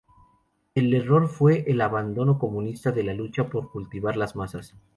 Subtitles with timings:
[0.73, 4.75] El error fue el abandono comunista de la lucha por cautivar a las masas.